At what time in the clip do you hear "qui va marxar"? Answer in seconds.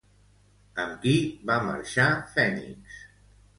1.03-2.09